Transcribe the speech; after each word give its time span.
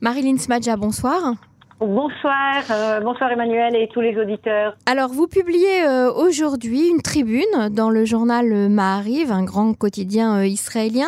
Marilyn 0.00 0.38
Smadja, 0.38 0.76
bonsoir. 0.76 1.34
Bonsoir, 1.80 2.64
euh, 2.72 2.98
bonsoir 2.98 3.30
Emmanuel 3.30 3.76
et 3.76 3.86
tous 3.86 4.00
les 4.00 4.18
auditeurs. 4.18 4.76
Alors, 4.86 5.10
vous 5.10 5.28
publiez 5.28 5.84
euh, 5.86 6.12
aujourd'hui 6.12 6.88
une 6.88 7.02
tribune 7.02 7.68
dans 7.70 7.88
le 7.88 8.04
journal 8.04 8.68
Maariv, 8.68 9.30
un 9.30 9.44
grand 9.44 9.74
quotidien 9.74 10.38
euh, 10.38 10.46
israélien, 10.46 11.06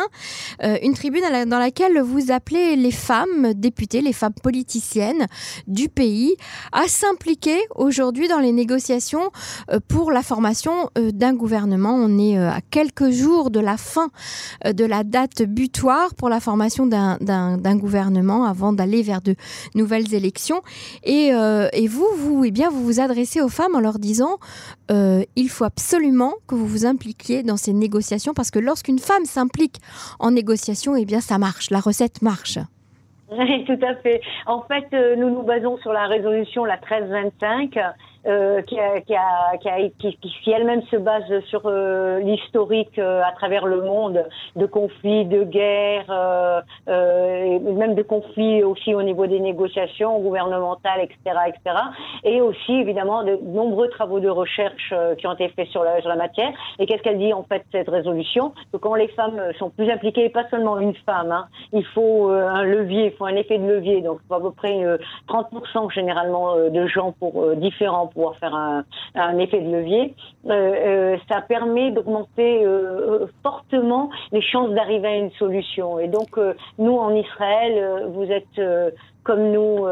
une 0.61 0.93
tribune 0.93 1.23
dans 1.47 1.59
laquelle 1.59 1.99
vous 1.99 2.31
appelez 2.31 2.77
les 2.77 2.91
femmes 2.91 3.53
députées, 3.53 4.01
les 4.01 4.13
femmes 4.13 4.33
politiciennes 4.41 5.25
du 5.67 5.89
pays 5.89 6.35
à 6.71 6.87
s'impliquer 6.87 7.57
aujourd'hui 7.75 8.27
dans 8.27 8.39
les 8.39 8.51
négociations 8.51 9.31
pour 9.89 10.11
la 10.11 10.21
formation 10.21 10.89
d'un 10.95 11.33
gouvernement. 11.33 11.95
On 11.95 12.19
est 12.19 12.37
à 12.37 12.59
quelques 12.69 13.09
jours 13.09 13.49
de 13.49 13.59
la 13.59 13.77
fin 13.77 14.09
de 14.65 14.85
la 14.85 15.03
date 15.03 15.41
butoir 15.41 16.13
pour 16.15 16.29
la 16.29 16.39
formation 16.39 16.85
d'un 16.85 17.75
gouvernement 17.75 18.45
avant 18.45 18.71
d'aller 18.71 19.01
vers 19.01 19.21
de 19.21 19.35
nouvelles 19.73 20.13
élections. 20.13 20.60
Euh, 21.07 21.69
et, 21.73 21.87
vous, 21.87 22.07
vous, 22.17 22.43
eh 22.45 22.51
bien, 22.51 22.69
vous 22.69 22.83
vous 22.83 22.99
adressez 22.99 23.41
aux 23.41 23.49
femmes 23.49 23.75
en 23.75 23.79
leur 23.79 23.99
disant 23.99 24.37
euh, 24.91 25.23
il 25.35 25.49
faut 25.49 25.65
absolument 25.65 26.33
que 26.47 26.55
vous 26.55 26.67
vous 26.67 26.85
impliquiez 26.85 27.43
dans 27.43 27.57
ces 27.57 27.73
négociations 27.73 28.33
parce 28.33 28.51
que 28.51 28.59
lorsqu'une 28.59 28.99
femme 28.99 29.25
s'implique 29.25 29.77
en 30.19 30.31
négociation, 30.31 30.95
eh 30.95 31.05
bien, 31.05 31.21
ça 31.21 31.37
marche, 31.37 31.69
la 31.69 31.79
recette 31.79 32.21
marche. 32.21 32.59
Oui, 33.31 33.63
tout 33.63 33.79
à 33.81 33.95
fait. 33.95 34.19
En 34.45 34.61
fait, 34.63 34.87
euh, 34.93 35.15
nous 35.15 35.29
nous 35.29 35.43
basons 35.43 35.77
sur 35.77 35.93
la 35.93 36.05
résolution 36.07 36.65
la 36.65 36.75
1325 36.75 37.77
euh, 38.27 38.61
qui, 38.63 38.79
a, 38.79 39.01
qui, 39.01 39.15
a, 39.15 39.57
qui, 39.57 39.69
a, 39.69 39.89
qui, 39.99 40.17
qui 40.17 40.51
elle-même 40.51 40.81
se 40.91 40.95
base 40.95 41.23
sur 41.45 41.61
euh, 41.65 42.19
l'historique 42.19 42.99
euh, 42.99 43.21
à 43.23 43.31
travers 43.31 43.65
le 43.65 43.81
monde 43.81 44.25
de 44.55 44.65
conflits, 44.65 45.25
de 45.25 45.43
guerres, 45.43 46.05
euh, 46.09 46.61
et 46.87 47.59
même 47.59 47.95
de 47.95 48.03
conflits 48.03 48.63
aussi 48.63 48.93
au 48.93 49.01
niveau 49.01 49.25
des 49.25 49.39
négociations 49.39 50.19
gouvernementales, 50.19 51.01
etc., 51.01 51.19
etc. 51.47 51.77
Et 52.23 52.41
aussi 52.41 52.73
évidemment 52.73 53.23
de 53.23 53.39
nombreux 53.43 53.89
travaux 53.89 54.19
de 54.19 54.29
recherche 54.29 54.93
qui 55.17 55.27
ont 55.27 55.33
été 55.33 55.49
faits 55.49 55.67
sur 55.69 55.83
la, 55.83 55.99
sur 56.01 56.09
la 56.09 56.15
matière. 56.15 56.51
Et 56.79 56.85
qu'est-ce 56.85 57.01
qu'elle 57.01 57.17
dit 57.17 57.33
en 57.33 57.43
fait 57.43 57.63
cette 57.71 57.89
résolution? 57.89 58.53
Que 58.71 58.77
quand 58.77 58.95
les 58.95 59.07
femmes 59.09 59.41
sont 59.57 59.69
plus 59.69 59.89
impliquées, 59.89 60.29
pas 60.29 60.47
seulement 60.49 60.77
une 60.79 60.95
femme, 61.05 61.31
hein, 61.31 61.47
il 61.73 61.85
faut 61.85 62.29
un 62.29 62.63
levier, 62.63 63.07
il 63.07 63.11
faut 63.13 63.25
un 63.25 63.35
effet 63.35 63.57
de 63.57 63.65
levier. 63.65 64.01
Donc 64.01 64.19
à 64.29 64.39
peu 64.39 64.51
près 64.51 64.79
30% 65.27 65.91
généralement 65.91 66.55
de 66.55 66.87
gens 66.87 67.13
pour 67.13 67.55
différents 67.55 68.10
pouvoir 68.13 68.35
faire 68.37 68.53
un, 68.53 69.37
effet 69.39 69.61
de 69.61 69.71
levier, 69.71 70.13
euh, 70.47 70.51
euh, 70.51 71.17
ça 71.29 71.41
permet 71.41 71.91
d'augmenter 71.91 72.63
euh, 72.63 73.27
fortement 73.43 74.09
les 74.31 74.41
chances 74.41 74.71
d'arriver 74.71 75.07
à 75.07 75.15
une 75.17 75.31
solution. 75.31 75.99
Et 75.99 76.07
donc, 76.07 76.39
nous, 76.77 76.97
en 76.97 77.13
Israël, 77.15 78.07
vous 78.13 78.25
êtes 78.25 78.61
comme 79.23 79.51
nous, 79.51 79.85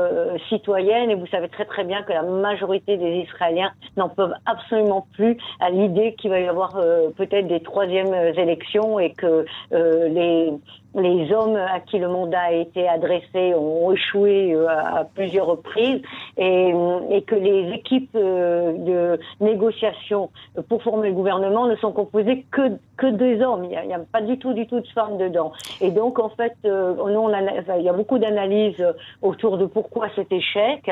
citoyennes, 0.50 1.12
et 1.12 1.16
vous 1.16 1.28
savez 1.28 1.50
très 1.50 1.66
très 1.66 1.84
bien 1.84 2.02
que 2.02 2.12
la 2.12 2.24
majorité 2.24 2.98
des 2.98 3.18
Israéliens 3.28 3.72
n'en 3.96 4.10
peuvent 4.10 4.34
absolument 4.46 5.06
plus 5.14 5.38
à 5.60 5.70
l'idée 5.70 6.16
qu'il 6.16 6.32
va 6.32 6.40
y 6.40 6.48
avoir 6.48 6.74
peut-être 7.16 7.48
des 7.48 7.62
troisièmes 7.62 8.14
élections 8.36 9.00
et 9.00 9.12
que 9.12 9.46
les 9.72 10.52
les 10.96 11.32
hommes 11.32 11.56
à 11.56 11.80
qui 11.80 12.00
le 12.00 12.08
mandat 12.08 12.42
a 12.42 12.52
été 12.52 12.88
adressé 12.88 13.54
ont 13.54 13.92
échoué 13.92 14.54
euh, 14.54 14.68
à 14.68 15.06
plusieurs 15.06 15.46
reprises 15.46 16.02
et, 16.40 16.74
et 17.12 17.22
que 17.24 17.36
les 17.36 17.72
équipes 17.74 18.16
euh, 18.16 18.72
de 18.74 19.20
négociation 19.42 20.30
pour 20.70 20.82
former 20.82 21.10
le 21.10 21.14
gouvernement 21.14 21.68
ne 21.68 21.76
sont 21.76 21.92
composées 21.92 22.46
que, 22.50 22.78
que 22.98 23.08
des 23.08 23.42
hommes. 23.42 23.66
Il 23.66 23.88
n'y 23.88 23.94
a, 23.94 24.00
pas 24.00 24.22
du 24.22 24.40
tout, 24.40 24.54
du 24.54 24.66
tout 24.66 24.80
de 24.80 24.88
femmes 24.88 25.18
dedans. 25.18 25.52
Et 25.82 25.92
donc, 25.92 26.18
en 26.18 26.30
fait, 26.30 26.54
euh, 26.66 26.96
on 26.98 27.34
a, 27.34 27.78
il 27.78 27.84
y 27.84 27.90
a 27.90 27.94
beaucoup 27.94 28.18
d'analyses 28.20 28.84
autour 29.22 29.58
de 29.58 29.66
pourquoi 29.66 30.08
cet 30.16 30.32
échec 30.32 30.90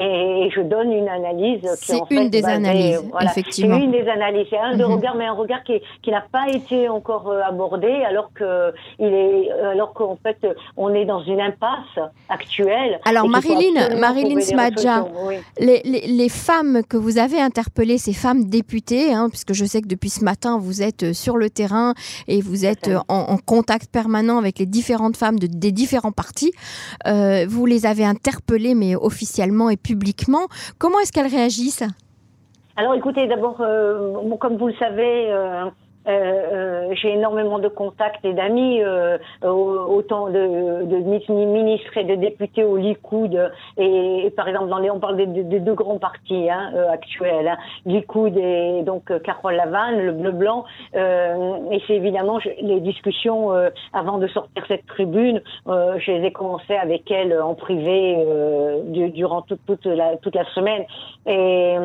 et, 0.00 0.50
je 0.54 0.62
donne 0.62 0.92
une 0.92 1.08
analyse 1.08 1.60
qui 1.82 1.92
est 1.92 2.00
en 2.00 2.06
une 2.10 2.30
des 2.30 2.44
analyses, 2.44 3.02
effectivement. 3.20 3.76
C'est 3.76 3.84
une 3.84 3.90
des 3.92 4.08
analyses. 4.08 4.46
C'est 4.50 4.58
un 4.58 4.76
de 4.76 4.84
mhm. 4.84 4.92
regard, 4.94 5.14
mais 5.14 5.26
un 5.26 5.32
regard 5.32 5.62
qui, 5.62 5.80
qui 6.02 6.10
n'a 6.10 6.24
pas 6.32 6.48
été 6.48 6.88
encore 6.88 7.30
abordé 7.44 8.02
alors 8.08 8.30
que 8.34 8.72
il 8.98 9.12
est 9.12 9.50
alors 9.50 9.92
qu'en 9.92 10.16
fait, 10.16 10.46
on 10.76 10.94
est 10.94 11.04
dans 11.04 11.22
une 11.22 11.40
impasse 11.40 11.98
actuelle. 12.28 12.98
Alors, 13.04 13.28
Marilyn, 13.28 13.96
Marilyn 13.96 14.40
Smadja, 14.40 14.87
les, 15.58 16.28
femmes 16.28 16.82
que 16.88 16.96
vous 16.96 17.18
avez 17.18 17.40
interpellées, 17.40 17.98
ces 17.98 18.12
femmes 18.12 18.44
députées, 18.44 19.12
hein, 19.12 19.28
puisque 19.28 19.52
je 19.52 19.64
sais 19.64 19.80
que 19.80 19.88
depuis 19.88 20.10
ce 20.10 20.24
matin, 20.24 20.58
vous 20.58 20.82
êtes 20.82 21.02
euh, 21.02 21.12
sur 21.12 21.36
le 21.36 21.50
terrain 21.50 21.94
et 22.26 22.40
vous 22.40 22.64
êtes 22.64 22.90
en, 23.08 23.38
contact 23.38 23.90
permanent 23.90 24.38
avec 24.38 24.58
les 24.58 24.66
différentes 24.66 25.16
femmes 25.16 25.38
de, 25.38 25.46
des 25.46 25.72
différents 25.72 26.12
partis, 26.12 26.52
euh, 27.06 27.46
vous 27.48 27.66
les 27.66 27.86
avez 27.86 28.04
interpellées, 28.04 28.74
mais 28.74 28.94
officiellement 28.96 29.70
et 29.70 29.76
publiquement. 29.76 30.46
Comment 30.78 31.00
est-ce 31.00 31.12
qu'elles 31.12 31.26
réagissent? 31.26 31.84
Alors 32.78 32.94
écoutez, 32.94 33.26
d'abord, 33.26 33.60
euh, 33.60 34.36
comme 34.38 34.56
vous 34.56 34.68
le 34.68 34.74
savez, 34.74 35.32
euh, 35.32 35.64
euh, 35.64 35.70
j'ai 36.08 37.12
énormément 37.12 37.58
de 37.58 37.68
contacts 37.68 38.24
et 38.24 38.32
d'amis, 38.32 38.82
euh, 38.82 39.18
autant 39.42 40.28
de, 40.28 40.84
de, 40.84 40.96
ministres 41.28 41.96
et 41.96 42.04
de 42.04 42.14
députés 42.14 42.64
au 42.64 42.76
Likoud. 42.76 43.50
Et, 43.76 44.32
par 44.36 44.48
exemple, 44.48 44.68
dans 44.68 44.78
les, 44.78 44.90
on 44.90 45.00
parle 45.00 45.16
des, 45.16 45.60
deux 45.60 45.74
grands 45.74 45.98
partis 45.98 46.48
hein, 46.50 46.72
actuels, 46.90 47.48
hein, 47.48 47.58
Likoud 47.84 48.36
et 48.36 48.82
donc 48.82 49.12
Carole 49.22 49.54
Lavanne, 49.54 50.00
le 50.00 50.12
bleu-blanc. 50.12 50.64
et 50.94 51.82
c'est 51.86 51.94
évidemment 51.94 52.38
les 52.60 52.80
discussions 52.80 53.52
avant 53.92 54.18
de 54.18 54.26
sortir 54.28 54.64
cette 54.68 54.86
tribune. 54.86 55.42
je 55.66 56.10
les 56.12 56.26
ai 56.26 56.32
commencées 56.32 56.76
avec 56.76 57.10
elle 57.10 57.40
en 57.40 57.54
privé 57.54 58.16
durant 58.86 59.42
toute, 59.42 59.64
toute, 59.66 59.86
la, 59.86 60.16
toute 60.16 60.34
la 60.34 60.44
semaine. 60.54 60.84
Et 61.26 61.76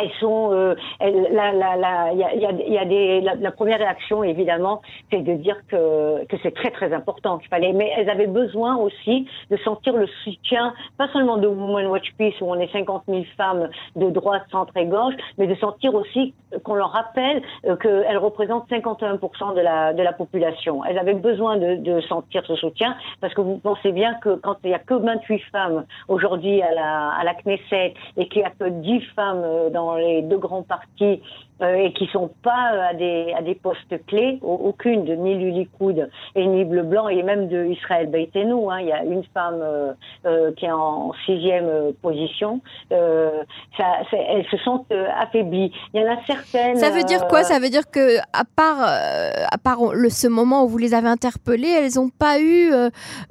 elles 0.00 0.10
sont, 0.20 0.52
euh, 0.52 0.74
la, 1.00 1.52
la, 1.52 1.76
la, 1.76 2.12
y 2.12 2.22
a, 2.22 2.34
y 2.34 2.78
a 2.78 2.84
des, 2.84 3.20
la, 3.20 3.50
première 3.50 3.78
réaction 3.78 4.22
évidemment, 4.22 4.82
c'est 5.10 5.22
de 5.22 5.34
dire 5.34 5.56
que, 5.68 6.24
que 6.26 6.36
c'est 6.42 6.54
très 6.54 6.70
très 6.70 6.92
important 6.92 7.38
qu'il 7.38 7.48
fallait, 7.48 7.72
mais 7.72 7.92
elles 7.96 8.08
avaient 8.08 8.26
besoin 8.26 8.76
aussi 8.76 9.26
de 9.50 9.56
sentir 9.58 9.96
le 9.96 10.06
soutien, 10.24 10.74
pas 10.96 11.08
seulement 11.12 11.36
de 11.36 11.46
Women 11.48 11.86
Watch 11.86 12.12
Peace 12.16 12.34
où 12.40 12.50
on 12.50 12.58
est 12.60 12.72
50 12.72 13.04
000 13.08 13.24
femmes 13.36 13.68
de 13.96 14.10
droite, 14.10 14.42
centre 14.50 14.76
et 14.76 14.86
gauche, 14.86 15.14
mais 15.38 15.46
de 15.46 15.54
sentir 15.56 15.94
aussi 15.94 16.34
qu'on 16.64 16.74
leur 16.74 16.90
rappelle 16.90 17.42
euh, 17.66 17.76
qu'elles 17.76 18.18
représentent 18.18 18.68
51% 18.70 19.54
de 19.54 19.60
la 19.60 19.92
de 19.92 20.02
la 20.02 20.12
population. 20.12 20.84
Elles 20.84 20.98
avaient 20.98 21.14
besoin 21.14 21.56
de, 21.56 21.76
de 21.76 22.00
sentir 22.02 22.42
ce 22.46 22.54
soutien 22.56 22.96
parce 23.20 23.34
que 23.34 23.40
vous 23.40 23.58
pensez 23.58 23.92
bien 23.92 24.14
que 24.14 24.36
quand 24.36 24.56
il 24.64 24.70
y 24.70 24.74
a 24.74 24.78
que 24.78 24.94
28 24.94 25.38
femmes 25.52 25.84
aujourd'hui 26.08 26.62
à 26.62 26.72
la 26.74 27.08
à 27.10 27.24
la 27.24 27.34
Knesset 27.34 27.94
et 28.16 28.28
qu'il 28.28 28.42
y 28.42 28.44
a 28.44 28.50
que 28.50 28.68
10 28.68 29.00
femmes 29.16 29.42
euh, 29.44 29.70
dans 29.80 29.96
les 29.96 30.22
deux 30.22 30.38
grands 30.38 30.62
partis 30.62 31.22
euh, 31.62 31.74
et 31.74 31.92
qui 31.92 32.06
sont 32.06 32.30
pas 32.42 32.72
euh, 32.72 32.90
à 32.90 32.94
des 32.94 33.34
à 33.36 33.42
des 33.42 33.54
postes 33.54 33.94
clés, 34.06 34.38
aucune 34.42 35.04
de 35.04 35.14
ni 35.14 35.34
Lulikoud 35.34 36.08
et 36.34 36.46
ni 36.46 36.64
Bleu 36.64 36.82
Blanc 36.82 37.08
et 37.08 37.22
même 37.22 37.48
de 37.48 37.66
Israël 37.66 38.06
Beitenu. 38.08 38.70
Hein, 38.70 38.78
il 38.80 38.88
y 38.88 38.92
a 38.92 39.02
une 39.04 39.24
femme 39.34 39.60
euh, 39.62 40.52
qui 40.56 40.64
est 40.66 40.72
en 40.72 41.12
sixième 41.26 41.92
position. 42.00 42.60
Ça, 42.90 43.88
elles 44.12 44.46
se 44.50 44.56
sentent 44.58 44.92
affaiblies. 45.24 45.72
Il 45.92 46.00
y 46.00 46.04
en 46.04 46.12
a 46.12 46.18
certaines. 46.26 46.76
Ça 46.76 46.90
veut 46.90 47.04
dire 47.04 47.26
quoi? 47.28 47.42
Ça 47.42 47.58
veut 47.58 47.68
dire 47.68 47.90
que 47.90 48.18
à 48.32 48.44
part 48.60 48.80
à 48.80 49.58
part 49.66 49.80
le, 49.92 50.08
ce 50.08 50.28
moment 50.28 50.64
où 50.64 50.68
vous 50.68 50.78
les 50.78 50.94
avez 50.94 51.08
interpellées, 51.08 51.74
elles 51.78 51.96
n'ont 51.96 52.14
pas 52.26 52.40
eu 52.40 52.72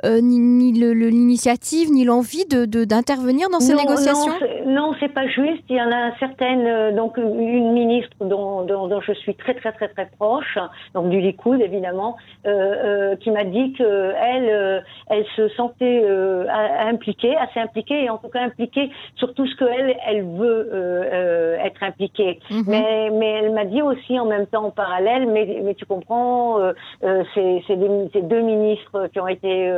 ni, 0.05 0.39
ni 0.39 0.71
l'initiative 0.71 1.91
ni 1.91 2.03
l'envie 2.05 2.45
de 2.45 2.65
d'intervenir 2.85 3.49
dans 3.49 3.59
ces 3.59 3.75
négociations? 3.75 4.35
Non, 4.67 4.93
c'est 4.99 5.13
pas 5.19 5.27
juste. 5.27 5.63
Il 5.69 5.77
y 5.77 5.81
en 5.81 5.91
a 5.91 6.15
certaines, 6.19 6.38
donc 6.39 7.17
une 7.17 7.73
ministre 7.73 8.15
dont, 8.21 8.63
dont, 8.63 9.01
je 9.01 9.13
suis 9.13 9.35
très 9.35 9.53
très 9.53 9.71
très 9.71 9.87
très 9.89 10.07
proche, 10.17 10.57
donc 10.93 11.09
du 11.09 11.19
Likoud 11.19 11.61
évidemment, 11.61 12.17
euh, 12.45 12.49
euh, 12.49 13.15
qui 13.17 13.31
m'a 13.31 13.43
dit 13.43 13.73
que 13.73 14.13
elle, 14.21 14.49
euh, 14.49 14.79
elle 15.09 15.25
se 15.35 15.49
sentait 15.49 16.01
euh, 16.03 16.45
impliquée, 16.49 17.35
assez 17.35 17.59
impliquée 17.59 18.05
et 18.05 18.09
en 18.09 18.17
tout 18.17 18.29
cas 18.29 18.41
impliquée 18.41 18.89
sur 19.15 19.33
tout 19.33 19.45
ce 19.47 19.55
qu'elle 19.57 19.95
elle 20.07 20.23
veut 20.23 20.69
euh, 20.73 21.57
être 21.63 21.83
impliquée. 21.83 22.39
Mhm. 22.49 22.63
Mais 22.67 23.09
mais 23.11 23.31
elle 23.43 23.51
m'a 23.53 23.65
dit 23.65 23.81
aussi 23.81 24.19
en 24.19 24.25
même 24.25 24.47
temps 24.47 24.65
en 24.65 24.71
parallèle, 24.71 25.27
mais 25.27 25.61
mais 25.63 25.75
tu 25.75 25.85
comprends, 25.85 26.57
c'est 27.01 27.63
c'est 27.67 28.27
deux 28.27 28.41
ministres 28.41 29.07
qui 29.11 29.19
ont 29.19 29.27
été 29.27 29.71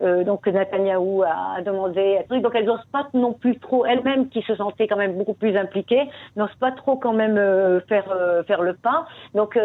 donc 0.00 0.46
Netanyahou 0.46 1.22
a 1.22 1.60
demandé, 1.62 2.20
donc 2.30 2.52
elles 2.54 2.66
n'osent 2.66 2.88
pas 2.92 3.08
non 3.14 3.32
plus 3.32 3.58
trop 3.58 3.84
elles-mêmes 3.84 4.28
qui 4.28 4.42
se 4.42 4.54
sentaient 4.54 4.86
quand 4.86 4.96
même 4.96 5.16
beaucoup 5.16 5.34
plus 5.34 5.56
impliquées 5.56 5.87
compliqué, 5.88 6.10
n'osent 6.36 6.54
pas 6.60 6.72
trop 6.72 6.96
quand 6.96 7.12
même 7.12 7.36
faire 7.88 8.04
faire 8.46 8.62
le 8.62 8.74
pas. 8.74 9.06
Donc, 9.34 9.58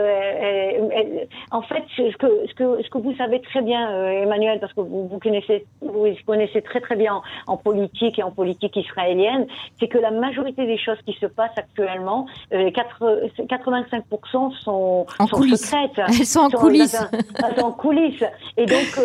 en 1.52 1.62
fait, 1.62 1.84
ce 1.96 2.18
que, 2.18 2.28
ce 2.48 2.54
que 2.54 2.84
ce 2.84 2.90
que 2.90 2.98
vous 2.98 3.16
savez 3.16 3.42
très 3.42 3.62
bien, 3.62 4.08
Emmanuel, 4.08 4.60
parce 4.60 4.74
que 4.74 4.82
vous, 4.82 5.08
vous 5.08 5.20
connaissez 5.20 5.66
vous 5.82 6.08
connaissez 6.26 6.62
très 6.62 6.82
très 6.82 6.96
bien 6.96 7.22
en, 7.48 7.58
politique 7.58 8.20
et 8.20 8.24
en 8.24 8.32
politique 8.32 8.76
israélienne, 8.76 9.48
c'est 9.80 9.88
que 9.88 9.98
la 9.98 10.12
majorité 10.12 10.66
des 10.66 10.78
choses 10.78 10.98
qui 11.06 11.14
se 11.14 11.26
passent 11.26 11.58
actuellement, 11.58 12.26
85% 12.52 14.60
sont, 14.60 15.06
en 15.20 15.28
sont 15.28 15.38
coulisses. 15.38 15.66
secrètes. 15.66 15.92
Elles 16.08 16.26
sont 16.26 16.42
en 16.42 16.50
coulisses. 16.50 17.08
elles 17.14 17.60
sont 17.60 17.66
en 17.66 17.72
coulisses. 17.72 18.24
Et 18.58 18.66
donc, 18.66 19.00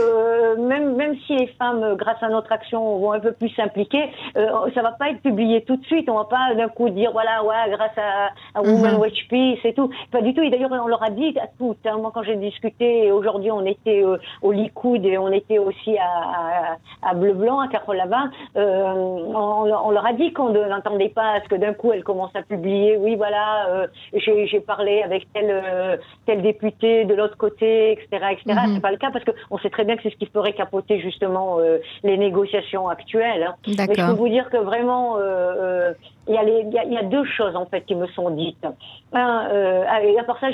même 0.58 0.96
même 0.96 1.16
si 1.26 1.36
les 1.36 1.46
femmes, 1.58 1.94
grâce 1.96 2.22
à 2.22 2.28
notre 2.28 2.52
action, 2.52 2.98
vont 2.98 3.12
un 3.12 3.20
peu 3.20 3.32
plus 3.32 3.50
s'impliquer, 3.50 4.10
euh, 4.36 4.70
ça 4.74 4.82
va 4.82 4.92
pas 4.92 5.10
être 5.10 5.22
publié 5.22 5.62
tout 5.62 5.76
de 5.76 5.84
suite. 5.86 6.08
On 6.08 6.16
va 6.16 6.24
pas 6.24 6.54
d'un 6.54 6.68
coup 6.68 6.88
dire 6.88 7.07
voilà, 7.12 7.44
ouais, 7.44 7.70
grâce 7.70 7.96
à, 7.96 8.30
à 8.54 8.62
Women 8.62 8.94
mhm. 8.94 9.00
Watch 9.00 9.28
Peace 9.28 9.60
et 9.64 9.74
tout. 9.74 9.90
Pas 10.10 10.22
du 10.22 10.34
tout. 10.34 10.42
Et 10.42 10.50
d'ailleurs, 10.50 10.70
on 10.72 10.86
leur 10.86 11.02
a 11.02 11.10
dit 11.10 11.34
à 11.40 11.46
toutes. 11.58 11.86
Hein. 11.86 11.98
Moi, 11.98 12.10
quand 12.14 12.22
j'ai 12.22 12.36
discuté, 12.36 13.10
aujourd'hui, 13.10 13.50
on 13.50 13.64
était 13.64 14.02
euh, 14.02 14.18
au 14.42 14.52
Likoud 14.52 15.04
et 15.04 15.18
on 15.18 15.30
était 15.30 15.58
aussi 15.58 15.96
à, 15.98 16.78
à, 17.02 17.14
Bleu 17.14 17.32
Blanc, 17.32 17.60
à 17.60 17.68
Carole 17.68 17.96
Lavin. 17.96 18.30
Euh, 18.56 18.92
on, 18.94 19.90
leur 19.90 20.06
a 20.06 20.12
dit 20.12 20.32
qu'on 20.32 20.50
n'entendait 20.50 21.08
pas 21.08 21.32
à 21.32 21.40
ce 21.42 21.48
que 21.48 21.56
d'un 21.56 21.74
coup, 21.74 21.92
elles 21.92 22.04
commencent 22.04 22.36
à 22.36 22.42
publier. 22.42 22.96
Oui, 22.96 23.16
voilà, 23.16 23.68
euh, 23.68 23.86
j'ai 24.12 24.60
parlé 24.60 25.02
avec 25.02 25.32
tel 25.32 25.46
euh, 25.48 25.96
tel 26.26 26.42
député 26.42 27.04
de 27.04 27.14
l'autre 27.14 27.36
côté, 27.36 27.92
etc., 27.92 28.06
etc. 28.32 28.42
Mhm. 28.46 28.74
C'est 28.74 28.80
pas 28.80 28.90
le 28.90 28.98
cas 28.98 29.10
parce 29.10 29.24
qu'on 29.24 29.58
sait 29.58 29.70
très 29.70 29.84
bien 29.84 29.96
que 29.96 30.02
c'est 30.02 30.10
ce 30.10 30.16
qui 30.16 30.26
ferait 30.26 30.52
capoter 30.52 31.00
justement 31.00 31.58
les 32.02 32.16
négociations 32.16 32.88
actuelles. 32.88 33.42
Hein. 33.42 33.54
Mais 33.66 33.94
je 33.94 34.06
peux 34.06 34.12
vous 34.12 34.28
dire 34.28 34.48
que 34.50 34.56
vraiment, 34.56 35.16
euh, 35.18 35.92
euh, 36.28 36.62
il 36.86 36.92
y, 36.92 36.98
a 36.98 37.02
deux 37.02 37.24
choses 37.24 37.56
en 37.56 37.66
fait 37.66 37.82
qui 37.82 37.94
me 37.94 38.06
sont 38.08 38.30
dites. 38.30 38.66
Un, 39.12 39.48
euh, 39.50 39.84
ah, 39.88 40.02
et 40.02 40.18
à 40.18 40.24
part 40.24 40.38
ça, 40.40 40.48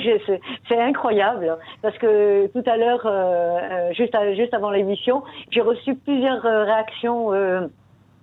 c'est 0.67 0.79
incroyable 0.79 1.57
parce 1.81 1.97
que 1.97 2.47
tout 2.47 2.63
à 2.69 2.77
l'heure, 2.77 3.93
juste, 3.93 4.15
juste 4.35 4.53
avant 4.53 4.71
l'émission, 4.71 5.23
j'ai 5.51 5.61
reçu 5.61 5.95
plusieurs 5.95 6.43
réactions 6.43 7.31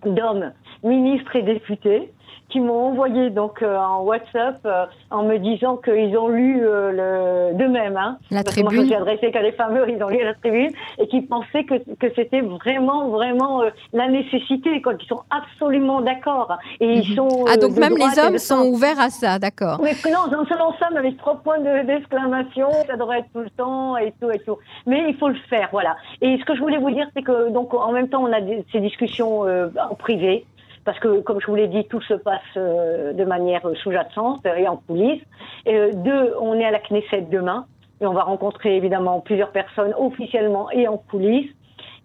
d'hommes, 0.05 0.53
ministres 0.83 1.37
et 1.37 1.43
députés, 1.43 2.13
qui 2.53 2.61
m'ont 2.61 2.89
envoyé 2.89 3.31
donc 3.31 3.63
euh, 3.63 3.77
en 3.77 4.03
WhatsApp 4.03 4.59
euh, 4.67 4.85
en 5.11 5.25
me 5.25 5.39
disant 5.39 5.79
qu'ils 5.79 6.17
ont 6.19 6.29
lu 6.29 6.61
euh, 6.63 7.51
le 7.51 7.57
d'eux-mêmes. 7.57 7.97
Hein, 7.97 8.19
la 8.31 8.45
parce 8.45 8.55
tribune. 8.55 8.71
Que 8.71 8.75
moi, 8.75 8.85
je 8.85 8.89
suis 8.89 8.95
adressée 8.95 9.33
qu'à 9.33 9.43
des 9.43 9.53
fameux, 9.53 9.87
ils 9.89 10.03
ont 10.03 10.09
lu 10.09 10.23
la 10.23 10.35
tribune 10.35 10.71
et 10.99 11.09
qui 11.09 11.23
pensaient 11.23 11.65
que, 11.65 11.75
que 11.95 12.13
c'était 12.15 12.43
vraiment, 12.43 13.09
vraiment 13.09 13.63
la 13.93 14.09
nécessité, 14.09 14.83
quoi, 14.83 14.95
qu'ils 14.95 15.09
sont 15.09 15.23
absolument 15.31 16.03
d'accord. 16.03 16.59
Et 16.81 16.99
ils 16.99 17.11
mhm. 17.11 17.17
sont. 17.17 17.45
ah, 17.49 17.57
donc 17.57 17.77
même 17.77 17.97
les 17.97 18.19
hommes 18.19 18.39
sont 18.39 18.67
ouverts 18.67 19.01
à 19.01 19.09
ça, 19.09 19.39
d'accord. 19.39 19.79
Oui, 19.83 19.91
non, 20.13 20.31
non 20.31 20.45
seulement 20.45 20.75
ça, 20.79 20.89
mais 20.93 20.99
avec 20.99 21.17
trois 21.17 21.37
points 21.37 21.59
d'exclamation, 21.85 22.69
ça 22.87 22.97
devrait 22.97 23.21
être 23.21 23.33
tout 23.33 23.41
le 23.41 23.51
temps 23.51 23.97
et 23.97 24.13
tout 24.21 24.31
et 24.31 24.39
tout. 24.41 24.59
Mais 24.87 25.05
il 25.09 25.17
faut 25.17 25.29
le 25.29 25.39
faire, 25.49 25.71
voilà. 25.73 25.97
Et 26.21 26.37
ce 26.39 26.45
que 26.45 26.55
je 26.55 26.61
voulais 26.61 26.79
vous 26.79 26.91
dire, 26.91 27.07
c'est 27.17 27.23
que, 27.23 27.51
donc, 27.51 27.73
en 27.73 27.93
même 27.93 28.09
temps, 28.09 28.23
on 28.23 28.33
a 28.33 28.41
ces 28.73 28.81
discussions 28.81 29.43
en 29.43 29.95
privé 29.95 30.45
parce 30.85 30.99
que, 30.99 31.21
comme 31.21 31.41
je 31.41 31.47
vous 31.47 31.55
l'ai 31.55 31.69
dit, 31.69 31.85
tout 31.85 32.01
se 32.03 32.15
passe 32.15 32.41
euh, 32.57 33.13
de 33.13 33.25
manière 33.25 33.63
sous-jacente 33.83 34.45
et 34.47 34.67
en 34.67 34.77
coulisses. 34.77 35.23
Euh, 35.69 35.93
deux, 35.93 36.35
on 36.41 36.55
est 36.55 36.65
à 36.65 36.71
la 36.71 36.81
Knesset 36.81 37.23
demain, 37.31 37.67
et 38.01 38.07
on 38.07 38.13
va 38.13 38.23
rencontrer 38.23 38.77
évidemment 38.77 39.21
plusieurs 39.21 39.53
personnes 39.53 39.95
officiellement 39.97 40.71
et 40.71 40.89
en 40.89 40.97
coulisses. 40.97 41.53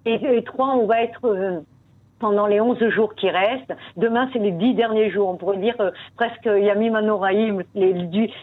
Et, 0.06 0.44
trois, 0.46 0.76
on 0.76 0.86
va 0.86 1.02
être 1.04 1.26
euh, 1.26 1.60
pendant 2.20 2.48
les 2.48 2.60
11 2.60 2.90
jours 2.90 3.14
qui 3.16 3.30
restent. 3.30 3.74
Demain, 3.96 4.30
c'est 4.34 4.40
les 4.40 4.52
10 4.52 4.74
derniers 4.74 5.12
jours. 5.12 5.30
On 5.30 5.36
pourrait 5.36 5.58
dire 5.58 5.76
euh, 5.80 5.92
presque 6.16 6.46
Yamim 6.46 6.96
Anoraïm, 6.96 7.64
les, 7.76 7.94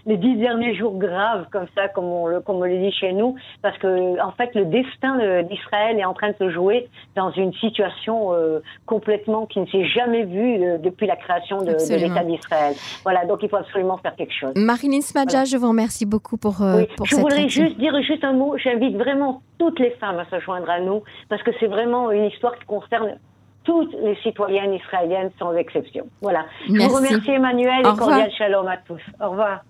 les 0.07 0.17
10 0.17 0.37
derniers 0.37 0.75
jours 0.75 0.97
graves, 0.97 1.47
comme 1.51 1.67
ça, 1.75 1.89
comme 1.89 2.05
on, 2.05 2.27
le, 2.27 2.41
comme 2.41 2.57
on 2.57 2.65
le 2.65 2.79
dit 2.79 2.93
chez 2.93 3.13
nous, 3.13 3.37
parce 3.63 3.77
que 3.79 4.21
en 4.21 4.33
fait, 4.33 4.55
le 4.55 4.65
destin 4.67 5.43
d'Israël 5.43 5.99
est 5.99 6.05
en 6.05 6.15
train 6.15 6.31
de 6.31 6.37
se 6.39 6.51
jouer 6.51 6.89
dans 7.17 7.31
une 7.33 7.53
situation 7.55 8.33
euh, 8.33 8.61
complètement 8.87 9.47
qui 9.47 9.61
ne 9.61 9.67
s'est 9.67 9.87
jamais 9.87 10.25
vue 10.25 10.63
euh, 10.63 10.79
depuis 10.79 11.07
la 11.07 11.17
création 11.17 11.59
de, 11.59 11.73
l'État 11.73 12.25
d'Israël. 12.25 12.75
Voilà, 13.03 13.25
donc 13.25 13.41
il 13.43 13.49
faut 13.49 13.57
absolument 13.57 13.99
faire 13.99 14.15
quelque 14.17 14.35
chose. 14.35 14.53
Marilyn 14.57 15.01
Smadja, 15.01 15.45
je 15.45 15.57
vous 15.57 15.69
remercie 15.69 16.07
beaucoup 16.07 16.37
pour, 16.37 16.61
oui. 16.61 16.87
pour 16.97 17.07
je 17.07 17.17
voudrais 17.17 17.49
juste 17.49 17.77
dire 17.79 17.95
juste 18.03 18.25
un 18.25 18.33
mot. 18.33 18.57
J'invite 18.57 18.97
vraiment 18.97 19.43
toutes 19.59 19.79
les 19.79 19.91
femmes 19.93 20.19
à 20.19 20.25
se 20.27 20.41
joindre 20.41 20.69
à 20.69 20.81
nous, 20.81 21.03
parce 21.29 21.43
que 21.43 21.51
c'est 21.61 21.67
vraiment 21.67 22.11
une 22.11 22.25
histoire 22.25 22.57
qui 22.59 22.65
concerne 22.67 23.19
toutes 23.65 23.93
les 23.95 24.17
citoyennes 24.17 24.75
israéliennes 24.75 25.31
sans 25.39 25.55
exception. 25.55 26.07
Voilà. 26.21 26.45
Je 26.67 26.73
vous 26.73 26.95
remercie 26.95 27.31
Emmanuel 27.31 27.81
et 27.81 27.99
cordial 27.99 28.31
shalom 28.37 28.69
à 28.69 28.77
tous. 28.77 29.01
Au 29.21 29.31
revoir. 29.31 29.65